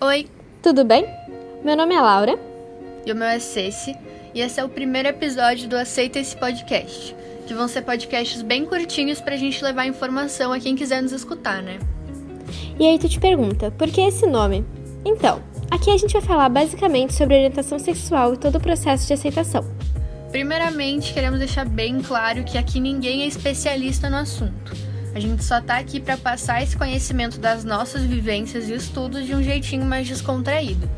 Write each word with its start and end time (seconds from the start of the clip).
Oi, 0.00 0.26
Tudo 0.62 0.84
bem? 0.84 1.06
Meu 1.64 1.76
nome 1.76 1.94
é 1.94 2.00
Laura. 2.00 2.38
e 3.06 3.12
o 3.12 3.16
meu 3.16 3.26
é 3.26 3.38
Ceci, 3.38 3.96
e 4.34 4.40
esse 4.40 4.60
é 4.60 4.64
o 4.64 4.68
primeiro 4.68 5.08
episódio 5.08 5.68
do 5.68 5.76
Aceita 5.76 6.18
esse 6.18 6.36
Podcast, 6.36 7.14
que 7.46 7.54
vão 7.54 7.66
ser 7.66 7.82
podcasts 7.82 8.42
bem 8.42 8.64
curtinhos 8.66 9.20
pra 9.20 9.36
gente 9.36 9.62
levar 9.64 9.86
informação 9.86 10.52
a 10.52 10.60
quem 10.60 10.76
quiser 10.76 11.02
nos 11.02 11.12
escutar, 11.12 11.62
né? 11.62 11.78
E 12.78 12.86
aí 12.86 12.98
tu 12.98 13.08
te 13.08 13.18
pergunta, 13.18 13.70
por 13.72 13.88
que 13.88 14.00
esse 14.00 14.26
nome? 14.26 14.64
Então, 15.04 15.42
aqui 15.70 15.90
a 15.90 15.96
gente 15.96 16.12
vai 16.12 16.22
falar 16.22 16.48
basicamente 16.48 17.14
sobre 17.14 17.34
orientação 17.36 17.78
sexual 17.78 18.34
e 18.34 18.36
todo 18.36 18.56
o 18.56 18.60
processo 18.60 19.06
de 19.06 19.14
aceitação. 19.14 19.64
Primeiramente, 20.30 21.14
queremos 21.14 21.38
deixar 21.38 21.64
bem 21.64 22.00
claro 22.00 22.44
que 22.44 22.58
aqui 22.58 22.78
ninguém 22.78 23.22
é 23.22 23.26
especialista 23.26 24.10
no 24.10 24.16
assunto. 24.16 24.76
A 25.18 25.20
gente 25.20 25.42
só 25.42 25.60
tá 25.60 25.78
aqui 25.78 25.98
pra 25.98 26.16
passar 26.16 26.62
esse 26.62 26.76
conhecimento 26.76 27.40
das 27.40 27.64
nossas 27.64 28.02
vivências 28.02 28.68
e 28.68 28.74
estudos 28.74 29.26
de 29.26 29.34
um 29.34 29.42
jeitinho 29.42 29.84
mais 29.84 30.06
descontraído. 30.06 30.88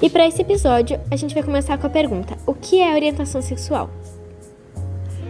E 0.00 0.08
para 0.08 0.26
esse 0.26 0.40
episódio, 0.40 0.98
a 1.10 1.16
gente 1.16 1.34
vai 1.34 1.42
começar 1.42 1.76
com 1.76 1.86
a 1.86 1.90
pergunta: 1.90 2.34
o 2.46 2.54
que 2.54 2.80
é 2.80 2.94
orientação 2.94 3.42
sexual? 3.42 3.90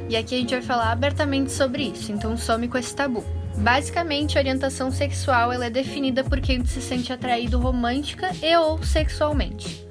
E 0.08 0.16
aqui 0.16 0.36
a 0.36 0.38
gente 0.38 0.54
vai 0.54 0.62
falar 0.62 0.92
abertamente 0.92 1.50
sobre 1.50 1.82
isso, 1.82 2.12
então 2.12 2.36
some 2.36 2.68
com 2.68 2.78
esse 2.78 2.94
tabu. 2.94 3.24
Basicamente, 3.56 4.38
a 4.38 4.40
orientação 4.40 4.92
sexual 4.92 5.52
ela 5.52 5.66
é 5.66 5.70
definida 5.70 6.22
por 6.22 6.40
quem 6.40 6.64
se 6.64 6.80
sente 6.80 7.12
atraído 7.12 7.58
romântica 7.58 8.30
e 8.40 8.56
ou 8.56 8.80
sexualmente. 8.84 9.84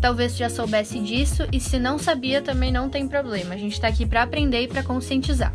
Talvez 0.00 0.38
já 0.38 0.48
soubesse 0.48 0.98
disso 1.00 1.46
e 1.52 1.60
se 1.60 1.78
não 1.78 1.98
sabia 1.98 2.40
também 2.40 2.72
não 2.72 2.88
tem 2.88 3.06
problema. 3.06 3.52
A 3.52 3.58
gente 3.58 3.78
tá 3.78 3.88
aqui 3.88 4.06
pra 4.06 4.22
aprender 4.22 4.62
e 4.62 4.68
pra 4.68 4.82
conscientizar. 4.82 5.52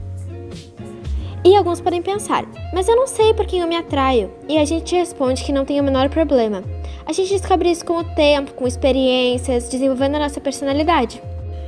E 1.45 1.55
alguns 1.55 1.80
podem 1.80 2.02
pensar, 2.02 2.44
mas 2.73 2.88
eu 2.88 2.95
não 2.95 3.05
sei 3.05 3.31
por 3.31 3.45
quem 3.45 3.59
eu 3.59 3.67
me 3.67 3.76
atraio. 3.76 4.31
E 4.49 4.58
a 4.58 4.66
gente 4.66 4.95
responde 4.95 5.44
que 5.44 5.53
não 5.53 5.63
tem 5.63 5.80
o 5.80 5.84
menor 5.84 6.09
problema. 6.09 6.63
A 7.05 7.13
gente 7.13 7.30
descobre 7.30 7.70
isso 7.70 7.86
com 7.86 7.99
o 7.99 8.03
tempo, 8.03 8.55
com 8.55 8.66
experiências, 8.66 9.70
desenvolvendo 9.70 10.16
a 10.16 10.20
nossa 10.20 10.41
personalidade. 10.41 11.22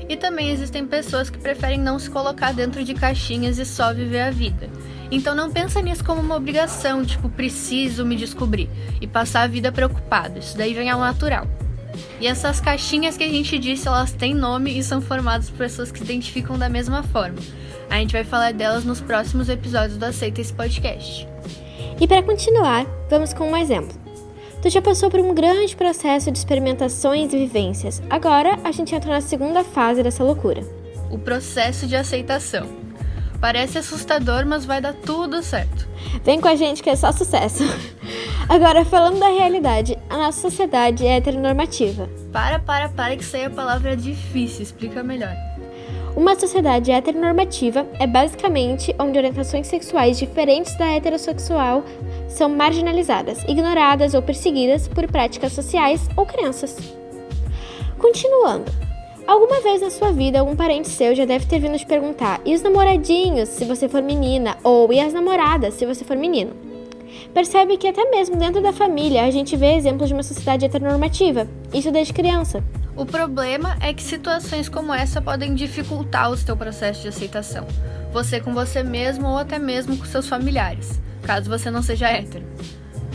E 0.10 0.16
também 0.16 0.50
existem 0.50 0.88
pessoas 0.88 1.30
que 1.30 1.38
preferem 1.38 1.80
não 1.80 2.00
se 2.00 2.10
colocar 2.10 2.56
dentro 2.56 2.84
de 2.84 2.96
caixinhas 2.96 3.60
e 3.60 3.66
só 3.66 3.94
viver 3.94 4.22
a 4.22 4.32
vida. 4.32 4.68
Então 5.12 5.36
não 5.36 5.52
pensa 5.52 5.80
nisso 5.80 6.04
como 6.04 6.22
uma 6.22 6.38
obrigação, 6.38 7.06
tipo, 7.06 7.30
preciso 7.30 8.04
me 8.04 8.16
descobrir 8.16 8.68
e 9.00 9.06
passar 9.06 9.44
a 9.44 9.48
vida 9.48 9.72
preocupado. 9.72 10.40
Isso 10.40 10.58
daí 10.58 10.74
vem 10.74 10.90
ao 10.90 11.00
natural. 11.00 11.46
E 12.20 12.28
essas 12.28 12.60
caixinhas 12.60 13.18
que 13.18 13.24
a 13.24 13.30
gente 13.30 13.58
disse, 13.60 13.88
elas 13.88 14.12
têm 14.12 14.34
nome 14.34 14.78
e 14.78 14.84
são 14.84 15.02
formadas 15.02 15.50
por 15.50 15.60
pessoas 15.60 15.92
que 15.92 16.00
se 16.00 16.06
identificam 16.06 16.58
da 16.58 16.70
mesma 16.70 17.04
forma. 17.04 17.38
A 17.90 17.98
gente 17.98 18.12
vai 18.12 18.24
falar 18.24 18.54
delas 18.54 18.84
nos 18.84 19.00
próximos 19.00 19.50
episódios 19.50 19.98
do 19.98 20.06
Aceita 20.06 20.42
esse 20.42 20.54
podcast. 20.54 21.28
E 22.00 22.08
para 22.08 22.24
continuar, 22.24 22.86
vamos 23.10 23.34
com 23.34 23.50
um 23.50 23.58
exemplo. 23.58 23.98
Tu 24.62 24.70
já 24.70 24.82
passou 24.82 25.10
por 25.10 25.20
um 25.20 25.34
grande 25.34 25.76
processo 25.76 26.32
de 26.32 26.38
experimentações 26.38 27.32
e 27.34 27.38
vivências. 27.38 28.02
Agora 28.10 28.58
a 28.64 28.72
gente 28.72 28.94
entra 28.94 29.12
na 29.12 29.22
segunda 29.22 29.64
fase 29.64 30.04
dessa 30.04 30.24
loucura. 30.24 30.62
O 31.10 31.18
processo 31.18 31.88
de 31.88 31.96
aceitação. 31.96 32.68
Parece 33.40 33.78
assustador, 33.78 34.46
mas 34.46 34.66
vai 34.66 34.82
dar 34.82 34.94
tudo 34.94 35.44
certo. 35.44 35.88
Vem 36.24 36.42
com 36.42 36.48
a 36.48 36.56
gente 36.56 36.82
que 36.82 36.90
é 36.90 36.96
só 36.96 37.12
sucesso. 37.12 37.64
Agora, 38.50 38.86
falando 38.86 39.20
da 39.20 39.28
realidade, 39.28 39.98
a 40.10 40.18
nossa 40.18 40.40
sociedade 40.40 41.06
é 41.06 41.18
heteronormativa. 41.18 42.10
Para, 42.32 42.60
para, 42.60 42.88
para, 42.88 43.18
que 43.18 43.24
isso 43.24 43.36
aí 43.36 43.44
é 43.44 43.50
palavra 43.50 43.96
difícil, 43.96 44.64
explica 44.64 45.04
melhor. 45.04 45.36
Uma 46.16 46.34
sociedade 46.34 46.90
heteronormativa 46.90 47.86
é 48.00 48.08
basicamente 48.08 48.96
onde 48.98 49.18
orientações 49.18 49.68
sexuais 49.68 50.18
diferentes 50.18 50.76
da 50.78 50.88
heterossexual 50.88 51.84
são 52.30 52.48
marginalizadas, 52.48 53.44
ignoradas 53.44 54.14
ou 54.14 54.22
perseguidas 54.22 54.88
por 54.88 55.06
práticas 55.08 55.52
sociais 55.52 56.10
ou 56.16 56.26
crenças. 56.26 56.78
Continuando. 57.98 58.72
Alguma 59.28 59.60
vez 59.60 59.82
na 59.82 59.90
sua 59.90 60.14
vida, 60.14 60.40
algum 60.40 60.56
parente 60.56 60.88
seu 60.88 61.14
já 61.14 61.26
deve 61.26 61.46
ter 61.46 61.60
vindo 61.60 61.78
te 61.78 61.86
perguntar: 61.86 62.40
e 62.46 62.56
os 62.56 62.62
namoradinhos, 62.62 63.50
se 63.50 63.66
você 63.66 63.90
for 63.90 64.02
menina? 64.02 64.58
Ou 64.64 64.92
e 64.94 65.02
as 65.02 65.14
namoradas, 65.14 65.74
se 65.74 65.86
você 65.86 66.06
for 66.06 66.16
menino? 66.16 66.67
Percebe 67.34 67.78
que 67.78 67.88
até 67.88 68.10
mesmo 68.10 68.36
dentro 68.36 68.62
da 68.62 68.74
família 68.74 69.26
a 69.26 69.32
gente 69.32 69.56
vê 69.56 69.74
exemplos 69.74 70.08
de 70.08 70.14
uma 70.14 70.24
sociedade 70.24 70.66
heteronormativa, 70.66 71.48
isso 71.74 71.92
desde 71.92 72.14
criança. 72.14 72.64
O 72.96 73.06
problema 73.06 73.78
é 73.80 73.94
que 73.94 74.02
situações 74.02 74.68
como 74.68 74.94
essa 74.94 75.22
podem 75.22 75.54
dificultar 75.54 76.32
o 76.32 76.38
seu 76.38 76.58
processo 76.58 77.04
de 77.04 77.10
aceitação. 77.10 77.68
Você 78.12 78.40
com 78.40 78.54
você 78.54 78.82
mesmo 78.82 79.28
ou 79.28 79.38
até 79.38 79.60
mesmo 79.60 79.96
com 79.96 80.06
seus 80.06 80.28
familiares, 80.28 81.00
caso 81.22 81.50
você 81.50 81.70
não 81.70 81.84
seja 81.84 82.10
hétero. 82.10 82.46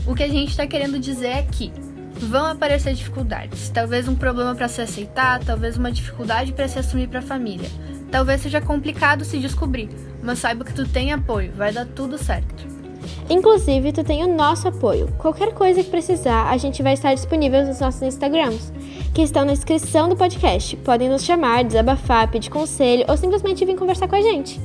O 0.07 0.15
que 0.15 0.23
a 0.23 0.29
gente 0.29 0.51
está 0.51 0.67
querendo 0.67 1.01
dizer 1.01 1.29
é 1.29 1.43
que 1.43 1.73
vão 2.15 2.47
aparecer 2.47 2.95
dificuldades. 2.95 3.71
Talvez 3.71 4.07
um 4.07 4.15
problema 4.15 4.55
para 4.55 4.69
se 4.69 4.81
aceitar, 4.81 5.41
talvez 5.41 5.77
uma 5.77 5.91
dificuldade 5.91 6.53
para 6.53 6.69
se 6.69 6.79
assumir 6.79 7.09
para 7.09 7.19
a 7.19 7.23
família. 7.23 7.69
Talvez 8.11 8.43
seja 8.43 8.61
complicado 8.61 9.25
se 9.25 9.39
descobrir, 9.39 9.89
mas 10.23 10.39
saiba 10.39 10.65
que 10.65 10.75
tu 10.75 10.87
tem 10.87 11.13
apoio, 11.13 11.53
vai 11.53 11.73
dar 11.73 11.87
tudo 11.87 12.19
certo. 12.19 12.82
Inclusive, 13.29 13.93
tu 13.93 14.05
tem 14.05 14.25
o 14.25 14.35
nosso 14.35 14.69
apoio. 14.69 15.09
Qualquer 15.19 15.55
coisa 15.55 15.83
que 15.83 15.91
precisar, 15.91 16.51
a 16.51 16.57
gente 16.57 16.83
vai 16.83 16.95
estar 16.95 17.15
disponível 17.15 17.65
nos 17.65 17.81
nossos 17.81 18.03
Instagrams, 18.03 18.73
que 19.15 19.23
estão 19.23 19.45
na 19.45 19.53
descrição 19.53 20.09
do 20.09 20.17
podcast. 20.17 20.77
Podem 20.79 21.09
nos 21.09 21.25
chamar, 21.25 21.65
desabafar, 21.65 22.31
pedir 22.31 22.51
conselho 22.51 23.05
ou 23.09 23.17
simplesmente 23.17 23.65
vir 23.65 23.77
conversar 23.77 24.09
com 24.09 24.17
a 24.17 24.23
gente. 24.23 24.61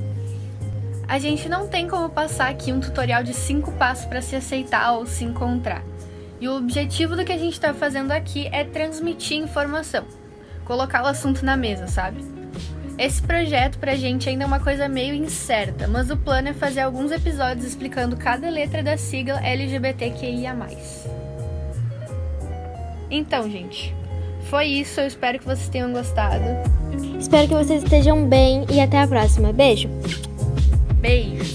A 1.07 1.19
gente 1.19 1.47
não 1.47 1.67
tem 1.67 1.87
como 1.87 2.09
passar 2.09 2.49
aqui 2.49 2.73
um 2.73 2.81
tutorial 2.81 3.23
de 3.23 3.33
5 3.33 3.71
passos 3.73 4.05
para 4.05 4.21
se 4.21 4.35
aceitar 4.35 4.93
ou 4.93 5.05
se 5.05 5.23
encontrar. 5.23 5.83
E 6.39 6.47
o 6.49 6.57
objetivo 6.57 7.15
do 7.15 7.23
que 7.23 7.31
a 7.31 7.37
gente 7.37 7.53
está 7.53 7.73
fazendo 7.73 8.11
aqui 8.11 8.47
é 8.51 8.63
transmitir 8.63 9.37
informação, 9.37 10.03
colocar 10.65 11.03
o 11.03 11.07
assunto 11.07 11.43
na 11.43 11.55
mesa, 11.55 11.87
sabe? 11.87 12.36
Esse 12.97 13.21
projeto 13.21 13.77
pra 13.77 13.95
gente 13.95 14.27
ainda 14.27 14.43
é 14.43 14.47
uma 14.47 14.59
coisa 14.59 14.89
meio 14.89 15.13
incerta, 15.13 15.87
mas 15.87 16.09
o 16.09 16.17
plano 16.17 16.49
é 16.49 16.53
fazer 16.53 16.81
alguns 16.81 17.11
episódios 17.11 17.65
explicando 17.65 18.17
cada 18.17 18.49
letra 18.49 18.81
da 18.81 18.97
sigla 18.97 19.39
LGBTQIA. 19.45 20.55
Então, 23.09 23.49
gente, 23.49 23.95
foi 24.49 24.65
isso. 24.65 24.99
Eu 24.99 25.07
espero 25.07 25.37
que 25.37 25.45
vocês 25.45 25.69
tenham 25.69 25.91
gostado. 25.91 26.43
Espero 27.19 27.47
que 27.47 27.53
vocês 27.53 27.83
estejam 27.83 28.25
bem 28.25 28.65
e 28.71 28.79
até 28.79 28.99
a 28.99 29.07
próxima. 29.07 29.53
Beijo! 29.53 29.89
Beijos! 30.99 31.46